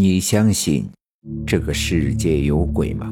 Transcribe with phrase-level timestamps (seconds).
[0.00, 0.88] 你相信
[1.46, 3.10] 这个世界有鬼吗？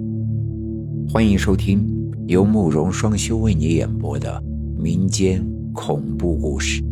[1.12, 1.86] 欢迎收听
[2.26, 4.42] 由慕容双修为你演播的
[4.74, 6.82] 民间恐怖故事。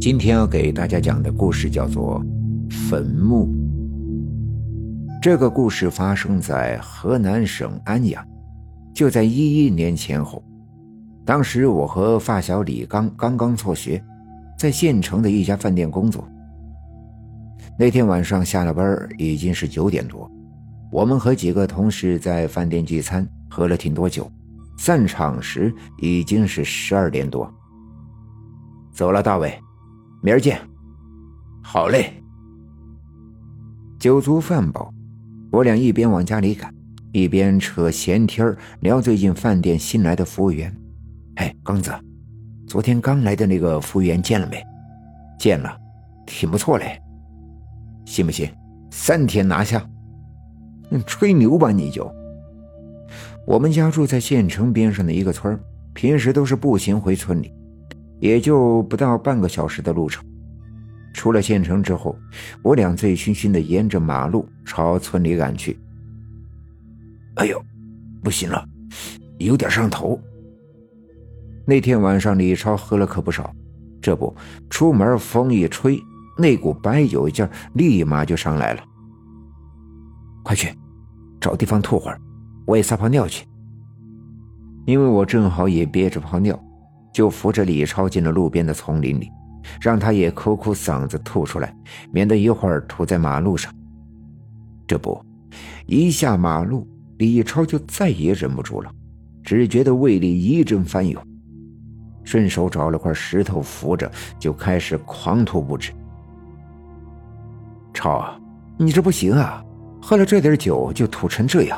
[0.00, 2.24] 今天要给大家讲的故事叫做
[2.88, 3.48] 《坟墓》。
[5.20, 8.24] 这个故事发生在河南省安阳，
[8.94, 10.40] 就在一一年前后。
[11.24, 14.00] 当时我和发小李刚刚刚辍学，
[14.56, 16.24] 在县城的一家饭店工作。
[17.78, 20.30] 那天晚上下了班，已经是九点多。
[20.90, 24.30] 我们和几个同事在饭店聚餐，喝了挺多酒。
[24.78, 27.52] 散场时已经是十二点多。
[28.92, 29.58] 走了，大伟，
[30.22, 30.58] 明儿见。
[31.62, 32.12] 好嘞。
[33.98, 34.92] 酒足饭饱，
[35.50, 36.72] 我俩一边往家里赶，
[37.12, 40.74] 一边扯闲天聊最近饭店新来的服务员。
[41.36, 41.92] 哎，刚子，
[42.66, 44.62] 昨天刚来的那个服务员见了没？
[45.38, 45.76] 见了，
[46.26, 46.98] 挺不错嘞。
[48.16, 48.50] 信不信？
[48.90, 49.86] 三天拿下？
[51.06, 52.10] 吹牛吧你就！
[53.46, 55.60] 我们家住在县城边上的一个村
[55.92, 57.52] 平时都是步行回村里，
[58.18, 60.24] 也就不到半个小时的路程。
[61.12, 62.16] 出了县城之后，
[62.62, 65.78] 我俩醉醺醺的沿着马路朝村里赶去。
[67.34, 67.62] 哎呦，
[68.22, 68.66] 不行了，
[69.36, 70.18] 有点上头。
[71.66, 73.54] 那天晚上李超喝了可不少，
[74.00, 74.34] 这不
[74.70, 76.00] 出门风一吹。
[76.36, 78.82] 那股白酒劲立马就上来了。
[80.42, 80.72] 快去，
[81.40, 82.20] 找地方吐会儿，
[82.66, 83.46] 我也撒泡尿去。
[84.84, 86.56] 因为我正好也憋着泡尿，
[87.12, 89.28] 就扶着李超进了路边的丛林里，
[89.80, 91.74] 让他也抠抠嗓子吐出来，
[92.12, 93.74] 免得一会儿吐在马路上。
[94.86, 95.20] 这不，
[95.86, 96.86] 一下马路，
[97.18, 98.90] 李超就再也忍不住了，
[99.42, 101.20] 只觉得胃里一阵翻涌，
[102.22, 105.92] 顺手找了块石头扶着，就开始狂吐不止。
[108.06, 108.38] 超啊，
[108.76, 109.64] 你这不行啊！
[110.00, 111.76] 喝了这点酒就吐成这样。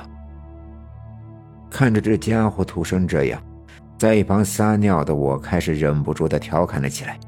[1.70, 3.42] 看着这家伙吐成这样，
[3.96, 7.18] 在一旁撒尿的我开始忍不住的调侃了起来：“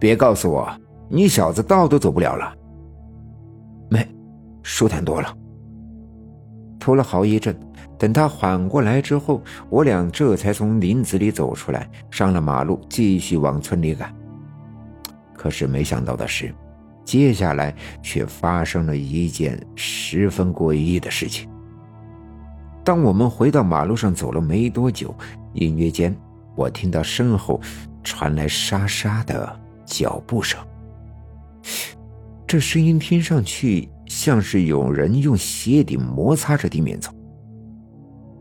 [0.00, 0.72] 别告诉我，
[1.10, 2.50] 你小子道都走不了了。”
[3.90, 4.08] 没，
[4.62, 5.36] 舒坦多了。
[6.78, 7.54] 吐了好一阵，
[7.98, 14.10] 等他缓过来之后，我俩这才从林子里走出来，上了马路，继续往村里赶。
[15.34, 16.54] 可是没想到的是。
[17.10, 21.50] 接下来却发生了一件十分诡异的事情。
[22.84, 25.12] 当我们回到马路上走了没多久，
[25.54, 26.16] 隐约间
[26.54, 27.60] 我听到身后
[28.04, 30.60] 传来沙沙的脚步声。
[32.46, 37.10] 这声音听上去像是有人用鞋底摩擦着地面走。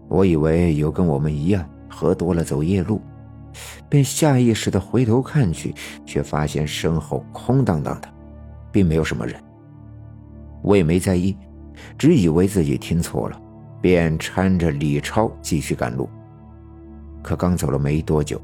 [0.08, 3.02] 我以为有跟我们一样喝多了走夜路，
[3.90, 5.74] 便下意识的回头看去，
[6.06, 8.08] 却发现身后空荡荡的。
[8.72, 9.36] 并没有什么人，
[10.62, 11.36] 我也没在意，
[11.98, 13.42] 只以为自己听错了，
[13.82, 16.10] 便搀着李超继续赶路。
[17.22, 18.42] 可刚走了没多久，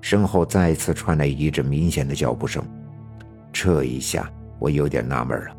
[0.00, 2.64] 身后再次传来一阵明显的脚步声，
[3.52, 5.56] 这一下我有点纳闷了，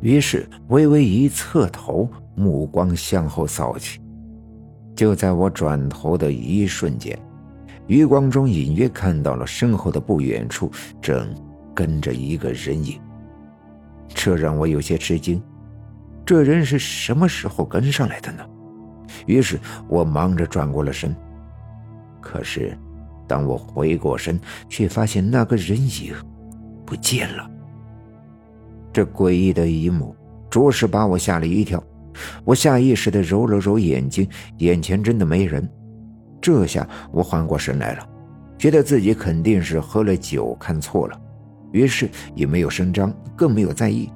[0.00, 4.00] 于是微微一侧头，目光向后扫去。
[4.96, 7.18] 就在我转头的一瞬间，
[7.86, 11.26] 余光中隐约看到了身后的不远处正
[11.74, 13.00] 跟着一个人影。
[14.14, 15.42] 这让我有些吃惊，
[16.26, 18.44] 这人是什么时候跟上来的呢？
[19.26, 21.14] 于是我忙着转过了身，
[22.20, 22.76] 可是
[23.26, 24.38] 当我回过身，
[24.68, 26.14] 却发现那个人影
[26.84, 27.50] 不见了。
[28.92, 30.14] 这诡异的一幕
[30.50, 31.82] 着实把我吓了一跳，
[32.44, 34.28] 我下意识地揉了揉眼睛，
[34.58, 35.68] 眼前真的没人。
[36.40, 38.08] 这下我缓过神来了，
[38.58, 41.20] 觉得自己肯定是喝了酒看错了。
[41.72, 44.10] 于是也没有声张，更没有在意。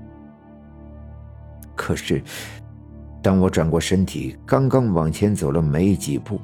[1.77, 2.23] 可是，
[3.23, 6.41] 当我转过身体，刚刚往前走了没几步，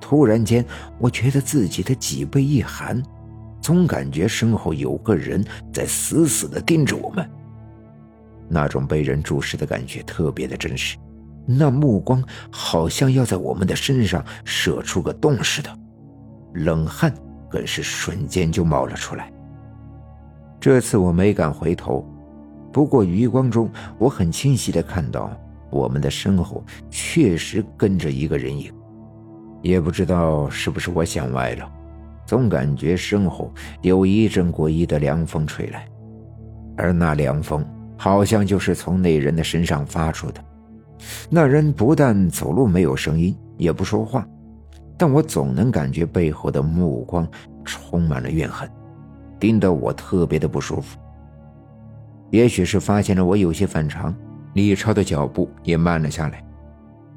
[0.00, 0.64] 突然间，
[0.98, 3.02] 我觉得自己的脊背一寒，
[3.60, 7.28] 总感觉身后有个人在死死的盯着我们。
[8.48, 10.96] 那种被人注视的感觉特别的真实，
[11.46, 15.78] 那目光好像要在我们的身上射出个洞似的，
[16.54, 17.12] 冷汗
[17.50, 19.32] 更是瞬间就冒了出来。
[20.64, 22.02] 这次我没敢回头，
[22.72, 23.68] 不过余光中
[23.98, 25.30] 我很清晰的看到，
[25.68, 28.72] 我们的身后确实跟着一个人影。
[29.60, 31.70] 也不知道是不是我想歪了，
[32.24, 33.52] 总感觉身后
[33.82, 35.86] 有一阵诡异的凉风吹来，
[36.78, 37.62] 而那凉风
[37.98, 40.42] 好像就是从那人的身上发出的。
[41.28, 44.26] 那人不但走路没有声音，也不说话，
[44.96, 47.28] 但我总能感觉背后的目光
[47.66, 48.66] 充满了怨恨。
[49.44, 50.98] 盯得我特别的不舒服。
[52.30, 54.14] 也许是发现了我有些反常，
[54.54, 56.42] 李超的脚步也慢了下来。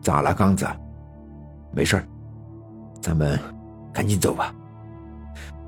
[0.02, 0.68] 咋了，刚子？
[1.72, 2.04] 没事
[3.00, 3.40] 咱们
[3.94, 4.54] 赶紧走吧。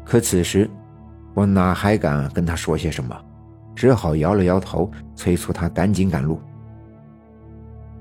[0.04, 0.70] 可此时，
[1.34, 3.18] 我哪还敢跟他说些什么，
[3.74, 6.42] 只好摇了摇头，催促他赶紧赶路。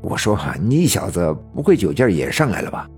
[0.01, 2.91] 我说：“你小子不会酒劲也上来了吧？”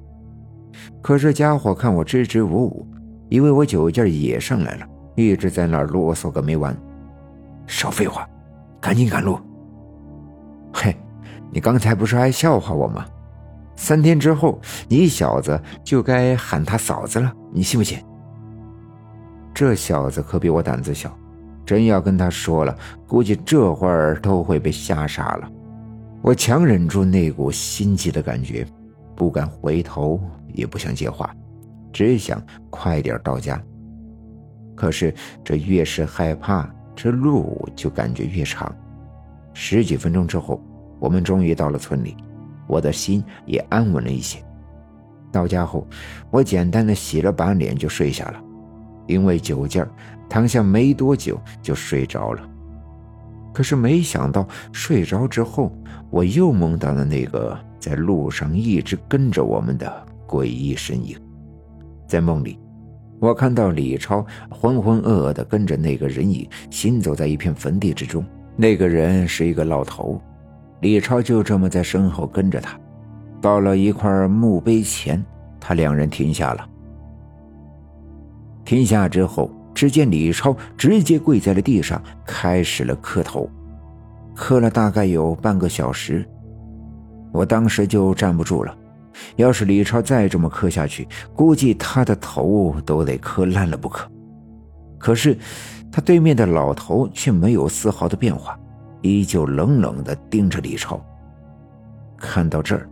[1.03, 2.87] 可这家伙看我支支吾吾，
[3.29, 6.77] 以为我酒劲也上来了，一直在那儿啰嗦个没完。
[7.67, 8.29] 少废话，
[8.81, 9.39] 赶紧赶路！
[10.73, 10.97] 嘿，
[11.53, 13.05] 你刚才不是还笑话我吗？
[13.77, 17.99] 三天之后，你小子就该喊他嫂子了，你信不信？
[19.55, 21.17] 这小子可比我胆子小，
[21.65, 22.77] 真要跟他说了，
[23.07, 25.51] 估计这会儿都会被吓傻了。
[26.23, 28.67] 我强忍住那股心悸的感觉，
[29.15, 30.21] 不敢回头，
[30.53, 31.35] 也不想接话，
[31.93, 33.61] 只想快点到家。
[34.81, 36.67] 可是这越是害怕，
[36.97, 38.75] 这路就感觉越长。
[39.53, 40.59] 十几分钟之后，
[40.99, 42.17] 我们终于到了村里，
[42.67, 44.43] 我的心也安稳了一些。
[45.31, 45.87] 到家后，
[46.31, 48.43] 我简单的洗了把脸就睡下了，
[49.07, 49.91] 因为酒劲儿，
[50.31, 52.43] 躺下没多久就睡着了。
[53.53, 55.71] 可是没想到，睡着之后，
[56.09, 61.19] 我又梦到了那个在路上一直跟着我们的诡异身影。
[62.09, 62.59] 在梦里，
[63.21, 68.25] 我看到李超浑浑噩噩地跟着那个人影行走在一片坟地之中。
[68.57, 70.21] 那个人是一个老头，
[70.81, 72.77] 李超就这么在身后跟着他。
[73.41, 75.25] 到了一块墓碑前，
[75.61, 76.69] 他两人停下了。
[78.65, 79.51] 停下之后。
[79.73, 83.49] 只见李超直接跪在了地上，开始了磕头，
[84.35, 86.29] 磕了大概有半个小时。
[87.33, 88.77] 我当时就站不住了，
[89.37, 94.11] 要是李超再这么磕下去，估计他的头都得磕烂了不可。
[94.99, 95.37] 可是，
[95.91, 98.59] 他对面的老头却没有丝毫的变化，
[99.03, 101.01] 依旧冷冷地盯着李超。
[102.19, 102.89] 看到这儿，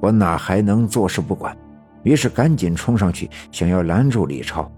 [0.00, 1.56] 我哪还能坐视不管？
[2.02, 4.70] 于是赶紧冲上去，想要拦住李超。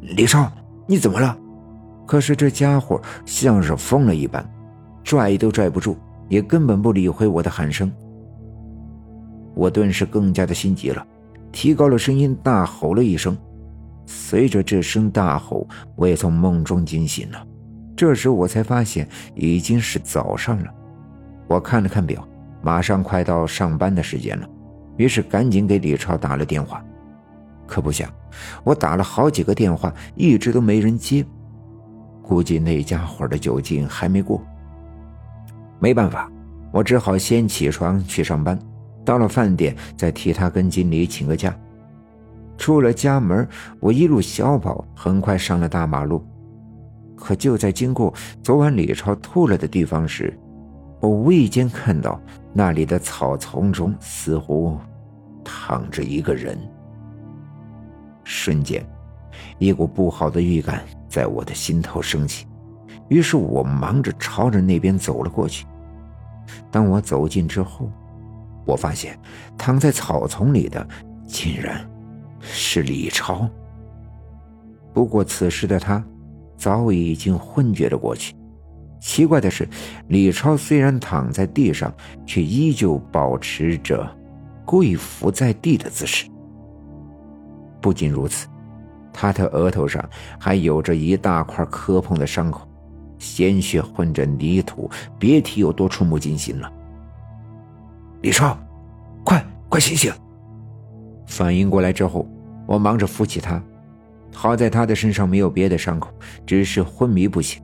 [0.00, 0.50] 李超。
[0.86, 1.36] 你怎么了？
[2.04, 4.44] 可是这家伙像是疯了一般，
[5.04, 5.96] 拽都拽不住，
[6.28, 7.92] 也根本不理会我的喊声。
[9.54, 11.06] 我顿时更加的心急了，
[11.52, 13.36] 提高了声音大吼了一声。
[14.06, 17.46] 随着这声大吼，我也从梦中惊醒了。
[17.96, 20.70] 这时我才发现已经是早上了。
[21.46, 22.26] 我看了看表，
[22.62, 24.48] 马上快到上班的时间了，
[24.96, 26.82] 于是赶紧给李超打了电话。
[27.66, 28.10] 可不想，
[28.64, 31.24] 我打了好几个电话，一直都没人接。
[32.22, 34.42] 估计那家伙的酒劲还没过。
[35.78, 36.30] 没办法，
[36.72, 38.58] 我只好先起床去上班。
[39.04, 41.54] 到了饭点，再替他跟经理请个假。
[42.56, 43.48] 出了家门，
[43.80, 46.24] 我一路小跑，很快上了大马路。
[47.16, 48.12] 可就在经过
[48.42, 50.38] 昨晚李超吐了的地方时，
[51.00, 52.20] 我无意间看到
[52.52, 54.78] 那里的草丛中似乎
[55.44, 56.58] 躺着一个人。
[58.24, 58.84] 瞬间，
[59.58, 62.46] 一股不好的预感在我的心头升起，
[63.08, 65.66] 于是我忙着朝着那边走了过去。
[66.70, 67.90] 当我走近之后，
[68.70, 69.18] 我发现
[69.58, 70.86] 躺在草丛里的
[71.26, 71.84] 竟然
[72.40, 73.48] 是李超。
[74.94, 76.04] 不过此时的他
[76.56, 78.34] 早已经昏厥了过去。
[79.00, 79.66] 奇怪的是，
[80.08, 81.92] 李超虽然躺在地上，
[82.26, 84.06] 却依旧保持着
[84.64, 86.28] 跪伏在地的姿势。
[87.80, 88.46] 不仅如此，
[89.10, 90.06] 他的额头上
[90.38, 92.68] 还有着一大块磕碰的伤口，
[93.18, 96.70] 鲜血混着泥土，别提有多触目惊心了。
[98.22, 98.56] 李超，
[99.24, 100.12] 快快醒醒！
[101.26, 102.28] 反应过来之后，
[102.66, 103.62] 我忙着扶起他。
[104.32, 106.10] 好在他的身上没有别的伤口，
[106.44, 107.62] 只是昏迷不醒。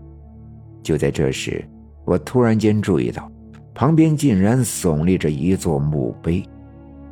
[0.83, 1.63] 就在这时，
[2.05, 3.31] 我突然间注意到，
[3.75, 6.43] 旁边竟然耸立着一座墓碑。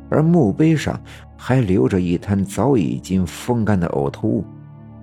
[0.09, 0.99] 而墓碑上
[1.37, 4.45] 还留着一滩早已经风干的呕吐物，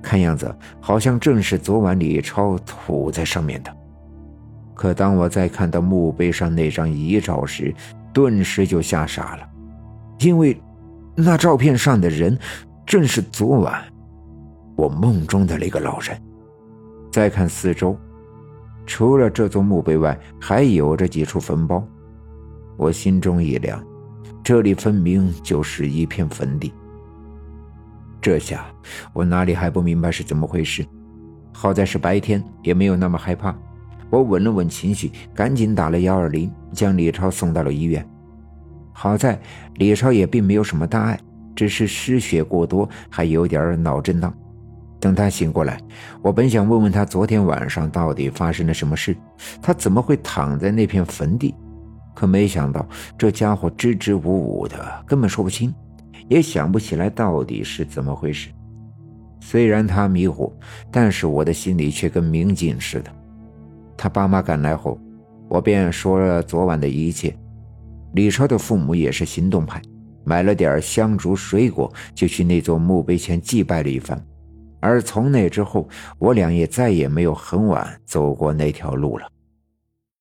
[0.02, 3.76] 看样子好像正是昨晚李超吐在上面的。
[4.74, 7.74] 可当我再看到墓碑上那张遗照时，
[8.12, 9.48] 顿时就吓傻了，
[10.18, 10.60] 因为
[11.14, 12.38] 那照片上的人
[12.86, 13.82] 正是昨晚
[14.76, 16.20] 我梦中的那个老人。
[17.10, 17.96] 再看四周，
[18.86, 21.86] 除了这座墓碑外，还有着几处坟包，
[22.76, 23.82] 我心中一凉。
[24.42, 26.72] 这里分明就是一片坟地。
[28.20, 28.64] 这下
[29.12, 30.84] 我哪里还不明白是怎么回事？
[31.52, 33.54] 好在是白天，也没有那么害怕。
[34.12, 38.06] 我稳了稳情绪，赶紧打了幺二零，将李超送到了医院。
[38.92, 39.40] 好在
[39.76, 41.18] 李超也并没有什么大碍，
[41.56, 44.30] 只是失血过多，还有点脑震荡。
[45.00, 45.80] 等他醒过来，
[46.20, 49.16] 我本想问问他昨天晚上到底发生了什么事，
[49.62, 51.54] 他怎么会躺在那片坟地？
[52.14, 55.74] 可没想到这家伙支支吾吾的，根本说不清，
[56.28, 58.50] 也想不起来到底是怎么回事。
[59.40, 60.52] 虽然他迷糊，
[60.90, 63.10] 但是我的心里却跟明镜似的。
[64.02, 64.98] 他爸妈赶来后，
[65.48, 67.32] 我便说了昨晚的一切。
[68.14, 69.80] 李超的父母也是行动派，
[70.24, 74.20] 买了点香烛水果，就去那座墓碑前祭拜了一番。
[74.80, 79.28] 而从那之后，我俩也再也没有很晚走过那条路了。